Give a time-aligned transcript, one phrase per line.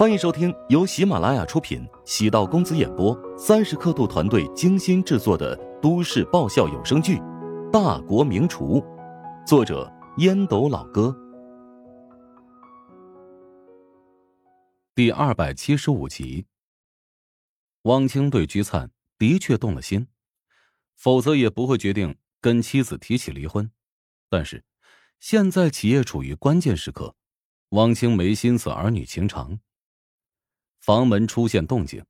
[0.00, 7.18] 欢迎收听由喜马拉雅出品、喜道公子演播、三十刻度团队精心制作的都市爆笑有声剧
[7.70, 8.80] 《大国名厨》，
[9.46, 11.14] 作者烟斗老哥，
[14.94, 16.46] 第二百七十五集。
[17.82, 20.06] 汪清对居灿的确动了心，
[20.96, 23.70] 否则也不会决定跟妻子提起离婚。
[24.30, 24.64] 但是，
[25.20, 27.14] 现在企业处于关键时刻，
[27.72, 29.60] 汪清没心思儿女情长。
[30.80, 32.04] 房门出现动静，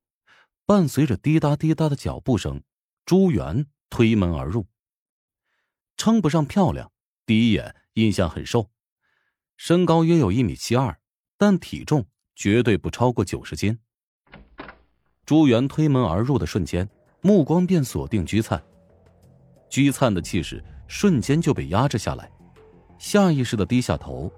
[0.65, 2.63] 伴随着滴答滴答的脚步声，
[3.05, 4.65] 朱元推门而入。
[5.97, 6.89] 称不上漂亮，
[7.25, 8.69] 第一眼印象很瘦，
[9.57, 10.97] 身高约有一米七二，
[11.37, 13.77] 但体重绝对不超过九十斤。
[15.25, 16.89] 朱元推门而入的瞬间，
[17.21, 18.61] 目光便锁定居灿。
[19.69, 22.31] 居灿的气势瞬间就被压制下来，
[22.97, 24.31] 下意识的低下头，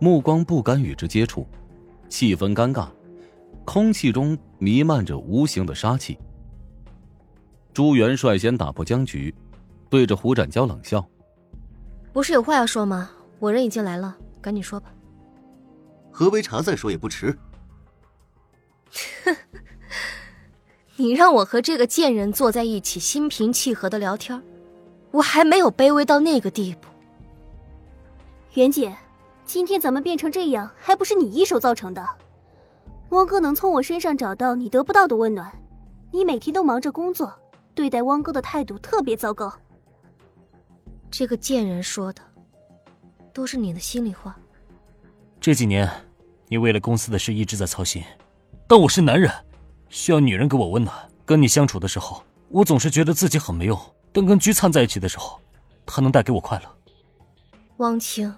[0.00, 1.46] 目光不敢与之接触，
[2.08, 2.90] 气氛尴尬。
[3.70, 6.18] 空气中弥漫着无形的杀气。
[7.74, 9.34] 朱元率先打破僵局，
[9.90, 11.06] 对着胡展娇冷笑
[12.10, 13.10] ：“不是有话要说吗？
[13.38, 14.90] 我人已经来了，赶紧说吧。
[16.10, 17.38] 喝杯茶再说也不迟。
[20.96, 24.42] ”你让我和这个贱人坐在一起，心平气和的聊天，
[25.10, 26.88] 我还没有卑微到那个地步。
[28.54, 28.96] 袁姐，
[29.44, 32.08] 今天咱们变成这样，还不是你一手造成的？
[33.10, 35.50] 汪哥能从我身上找到你得不到的温暖，
[36.12, 37.32] 你每天都忙着工作，
[37.74, 39.52] 对待汪哥的态度特别糟糕。
[41.10, 42.20] 这个贱人说的，
[43.32, 44.38] 都是你的心里话。
[45.40, 45.90] 这几年，
[46.48, 48.02] 你为了公司的事一直在操心，
[48.66, 49.32] 但我是男人，
[49.88, 50.94] 需要女人给我温暖。
[51.24, 53.78] 跟你相处的时候，我总是觉得自己很没用，
[54.12, 55.40] 但跟居灿在一起的时候，
[55.86, 56.64] 他能带给我快乐。
[57.78, 58.34] 汪清，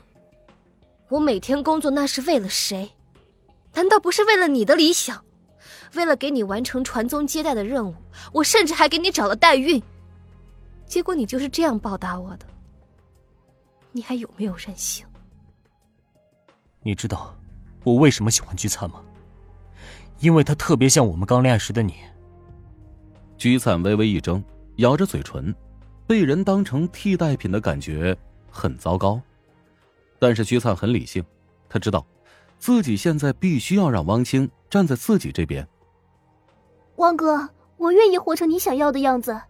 [1.09, 2.89] 我每天工作那是为了谁？
[3.75, 5.25] 难道不是为了你的理想，
[5.95, 7.95] 为了给你完成传宗接代的任务？
[8.33, 9.83] 我甚至还给你找了代孕，
[10.86, 12.47] 结果你就是这样报答我的？
[13.92, 15.07] 你还有没有人性？
[16.83, 17.36] 你知道
[17.85, 19.03] 我为什么喜欢居灿吗？
[20.19, 21.95] 因为他特别像我们刚恋爱时的你。
[23.39, 24.42] 居灿微微一怔，
[24.77, 25.55] 咬着嘴唇，
[26.07, 28.17] 被人当成替代品的感觉
[28.51, 29.20] 很糟糕。
[30.19, 31.25] 但是居灿很理性，
[31.69, 32.07] 他知道。
[32.61, 35.67] 自己现在必须要让汪清站在自己这边。
[36.97, 37.48] 汪哥，
[37.79, 39.41] 我愿意活成你想要的样子。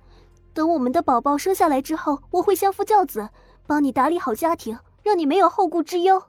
[0.54, 3.28] 等我们的宝宝生下来之后，我会相夫教子，
[3.66, 6.22] 帮你打理好家庭，让你没有后顾之忧。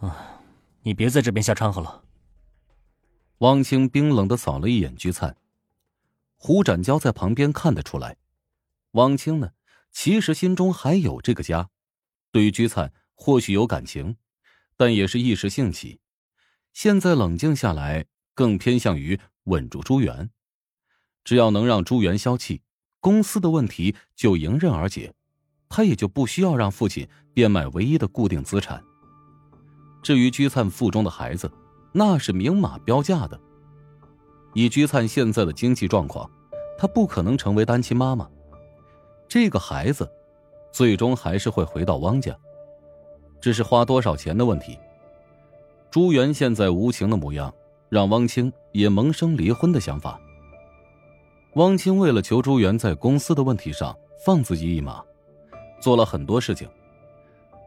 [0.00, 0.42] 啊，
[0.82, 2.04] 你别在这边瞎掺和了。
[3.38, 5.34] 汪清冰冷的扫了一眼居灿，
[6.36, 8.16] 胡展娇在旁边看得出来，
[8.92, 9.52] 汪清呢，
[9.90, 11.70] 其实心中还有这个家，
[12.30, 14.16] 对于居灿或许有感情。
[14.78, 15.98] 但也是一时兴起，
[16.72, 20.30] 现在冷静下来，更偏向于稳住朱元。
[21.24, 22.62] 只要能让朱元消气，
[23.00, 25.12] 公司的问题就迎刃而解，
[25.68, 28.82] 他也就不需要让父亲变卖唯一的固定资产。
[30.00, 31.50] 至于居灿腹中的孩子，
[31.92, 33.38] 那是明码标价的。
[34.54, 36.30] 以居灿现在的经济状况，
[36.78, 38.30] 他不可能成为单亲妈妈。
[39.28, 40.08] 这个孩子，
[40.72, 42.38] 最终还是会回到汪家。
[43.40, 44.78] 只是花多少钱的问题。
[45.90, 47.52] 朱元现在无情的模样，
[47.88, 50.20] 让汪清也萌生离婚的想法。
[51.54, 55.02] 汪清为了求朱元在公司的问题上放自己一马，
[55.80, 56.68] 做了很多事情，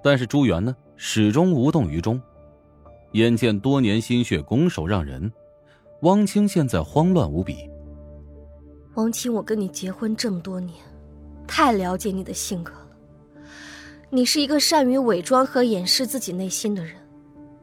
[0.03, 2.21] 但是朱元呢，始终无动于衷。
[3.13, 5.29] 眼见多年心血拱手让人，
[6.03, 7.69] 汪清现在慌乱无比。
[8.95, 10.77] 汪清，我跟你结婚这么多年，
[11.47, 12.71] 太了解你的性格。
[14.13, 16.95] 你是一个善于伪装和掩饰自己内心的人，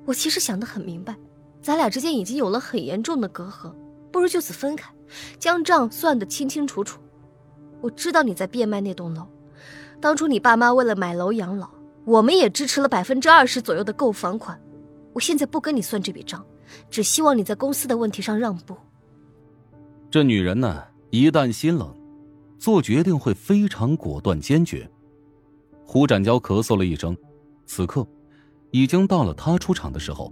[0.07, 1.15] 我其实想得很明白，
[1.61, 3.71] 咱俩之间已经有了很严重的隔阂，
[4.11, 4.91] 不如就此分开，
[5.39, 6.99] 将账算得清清楚楚。
[7.83, 9.27] 我知道你在变卖那栋楼，
[10.01, 11.69] 当初你爸妈为了买楼养老，
[12.07, 14.59] 我们也支持了百分之二十左右的购房款。
[15.13, 16.43] 我现在不跟你算这笔账，
[16.89, 18.75] 只希望你在公司的问题上让步。
[20.11, 21.95] 这女人呢，一旦心冷，
[22.59, 24.91] 做决定会非常果断坚决。
[25.91, 27.17] 胡展娇咳嗽了一声，
[27.65, 28.07] 此刻
[28.73, 30.31] 已经到了他出场的时候，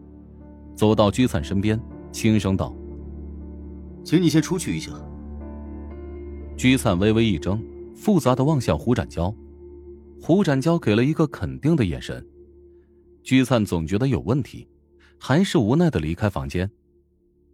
[0.76, 1.80] 走到居灿身边，
[2.12, 2.76] 轻声道
[4.04, 4.92] ：“请你先出去一下。”
[6.58, 7.58] 居灿微微一怔，
[7.94, 9.34] 复杂的望向胡展娇，
[10.20, 12.22] 胡展娇给了一个肯定的眼神。
[13.22, 14.68] 居灿总觉得有问题，
[15.18, 16.70] 还是无奈的离开房间。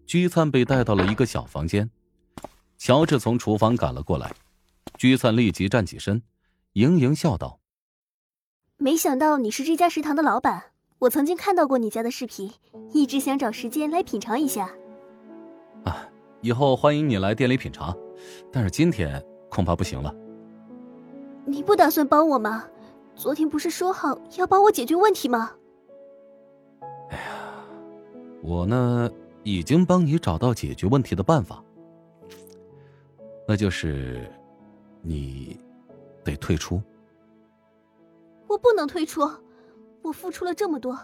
[0.07, 1.89] 居灿被带到了一个小房间，
[2.79, 4.35] 乔治从厨房赶了过来，
[4.99, 6.21] 居灿立即站起身，
[6.73, 7.61] 盈盈笑道。
[8.83, 10.61] 没想到你是这家食堂的老板，
[10.99, 12.51] 我曾经看到过你家的视频，
[12.93, 14.69] 一直想找时间来品尝一下。
[15.85, 16.05] 啊，
[16.41, 17.97] 以后欢迎你来店里品尝，
[18.51, 20.13] 但是今天恐怕不行了。
[21.45, 22.65] 你不打算帮我吗？
[23.15, 25.53] 昨天不是说好要帮我解决问题吗？
[27.11, 27.23] 哎呀，
[28.43, 29.09] 我呢
[29.45, 31.63] 已经帮你找到解决问题的办法，
[33.47, 34.29] 那就是
[35.03, 35.57] 你
[36.25, 36.83] 得退出。
[38.53, 39.23] 我不能退出，
[40.03, 40.99] 我付出了这么多，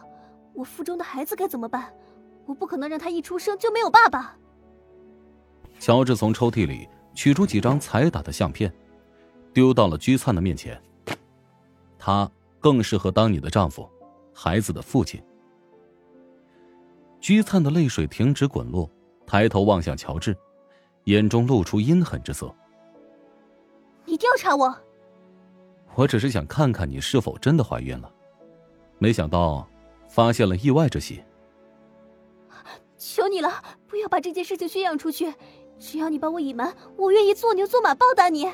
[0.52, 1.90] 我腹中的孩子该怎么办？
[2.44, 4.36] 我不可能让他一出生就没有爸爸。
[5.78, 8.70] 乔治从抽屉里取出几张彩打的相片，
[9.54, 10.78] 丢到了居灿的面前。
[11.98, 12.30] 他
[12.60, 13.88] 更适合当你的丈夫，
[14.34, 15.22] 孩子的父亲。
[17.18, 18.90] 居灿的泪水停止滚落，
[19.26, 20.36] 抬头望向乔治，
[21.04, 22.54] 眼中露出阴狠之色。
[24.04, 24.74] 你调查我？
[25.94, 28.12] 我只是想看看你是否真的怀孕了，
[28.98, 29.68] 没想到
[30.08, 31.22] 发现了意外之喜。
[32.96, 35.32] 求你了，不要把这件事情宣扬出去。
[35.78, 38.48] 只要你帮我隐瞒，我愿意做牛做马报答你。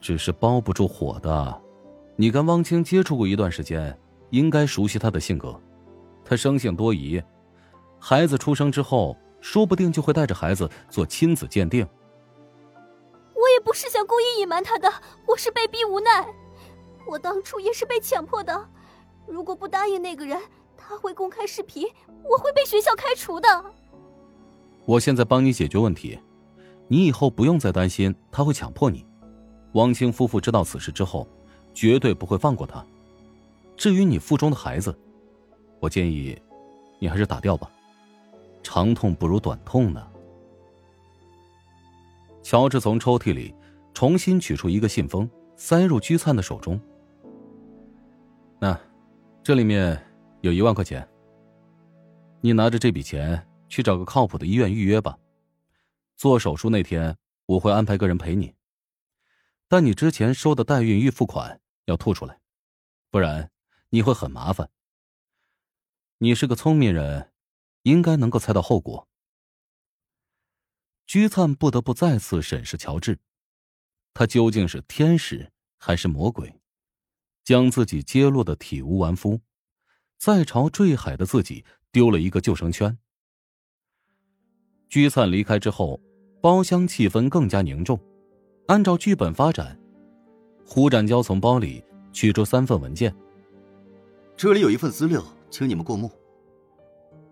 [0.00, 1.62] 只是包不住火的。
[2.16, 3.96] 你跟汪清接触过一段时间，
[4.30, 5.60] 应该熟悉他的性格。
[6.24, 7.22] 他生性多疑，
[7.98, 11.86] 孩子出生之后，说不定就会带着孩子做亲子鉴定。
[13.58, 14.88] 也不是想故意隐瞒他的，
[15.26, 16.24] 我是被逼无奈。
[17.04, 18.68] 我当初也是被强迫的。
[19.26, 20.40] 如果不答应那个人，
[20.76, 21.84] 他会公开视频，
[22.22, 23.48] 我会被学校开除的。
[24.84, 26.16] 我现在帮你解决问题，
[26.86, 29.04] 你以后不用再担心他会强迫你。
[29.72, 31.26] 汪清夫妇知道此事之后。
[31.74, 32.84] 绝对不会放过他。
[33.76, 34.92] 至于你腹中的孩子，
[35.78, 36.36] 我建议
[36.98, 37.70] 你还是打掉吧，
[38.64, 40.04] 长痛不如短痛呢。
[42.48, 43.54] 乔治从抽屉里
[43.92, 46.80] 重新取出一个信封，塞入居灿的手中。
[48.58, 48.80] 那，
[49.42, 50.02] 这里面
[50.40, 51.06] 有一万块钱。
[52.40, 55.18] 你拿着这笔钱去找个靠谱的医院预约吧。
[56.16, 57.14] 做手术那天，
[57.44, 58.54] 我会安排个人陪你。
[59.68, 61.60] 但你之前收的代孕预付款。
[61.84, 62.38] 要吐出来，
[63.10, 63.50] 不然
[63.90, 64.70] 你会很麻烦。
[66.16, 67.30] 你是个聪明人，
[67.82, 69.07] 应该能够猜到后果。
[71.08, 73.18] 居灿不得不再次审视乔治，
[74.12, 76.54] 他究竟是天使还是魔鬼？
[77.42, 79.40] 将自己揭露的体无完肤，
[80.18, 82.98] 在朝坠海的自己丢了一个救生圈。
[84.90, 85.98] 居灿离开之后，
[86.42, 87.98] 包厢气氛更加凝重。
[88.66, 89.80] 按照剧本发展。
[90.66, 91.82] 胡展娇从包里
[92.12, 93.16] 取出三份文件。
[94.36, 96.12] 这里有一份资料，请你们过目。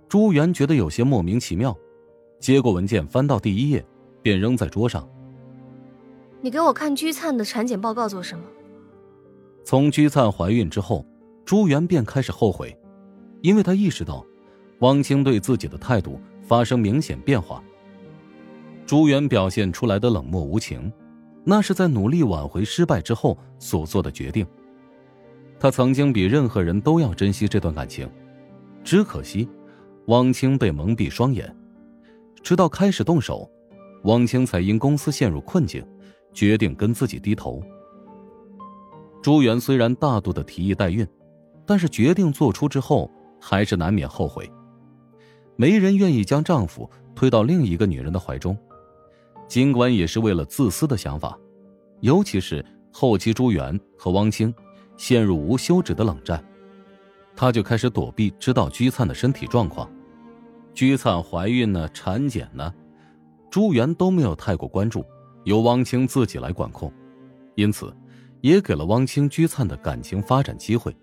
[0.08, 1.76] 朱元觉得有些莫名其妙，
[2.46, 3.84] 接过文件，翻到第一页，
[4.22, 5.04] 便扔在桌上。
[6.40, 8.44] 你给我看居灿的产检报告做什么？
[9.64, 11.04] 从居灿怀孕之后，
[11.44, 12.78] 朱元便开始后悔，
[13.42, 14.24] 因为他意识到，
[14.78, 17.60] 汪清对自己的态度发生明显变化。
[18.86, 20.92] 朱元表现出来的冷漠无情。
[21.42, 24.46] 那是在努力挽回失败之后所做的决定。
[25.58, 28.08] 他曾经比任何人都要珍惜这段感情，
[28.84, 29.48] 只可惜，
[30.06, 31.52] 汪清被蒙蔽双眼。
[32.46, 33.50] 直到开始动手，
[34.04, 35.84] 汪清才因公司陷入困境，
[36.32, 37.60] 决定跟自己低头。
[39.20, 41.04] 朱元虽然大度的提议代孕，
[41.66, 43.10] 但是决定做出之后，
[43.40, 44.48] 还是难免后悔。
[45.56, 48.56] 没人愿意将丈夫推到另一个女人的怀中。
[49.48, 51.36] 尽管也是为了自私的想法，
[51.98, 54.54] 尤其是后期朱元和汪清
[54.96, 56.40] 陷入无休止的冷战，
[57.34, 59.90] 他就开始躲避知道居灿的身体状况。
[60.76, 62.72] 居灿怀孕呢，产检呢，
[63.50, 65.02] 朱元都没有太过关注，
[65.44, 66.92] 由汪清自己来管控，
[67.54, 67.96] 因此
[68.42, 70.94] 也给了汪清居灿的感情发展机会。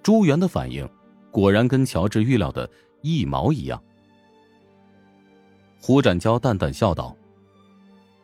[0.00, 0.88] 朱元的反应
[1.32, 3.82] 果然跟乔治预料的一毛一样。
[5.80, 7.16] 胡展娇淡淡笑道。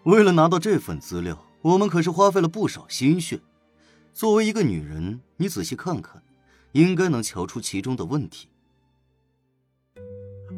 [0.04, 3.40] 为了拿到这份资料，我们可是花费了不少心血。
[4.14, 6.22] 作为一个女人，你仔细看看，
[6.70, 8.48] 应该能瞧出其中的问题。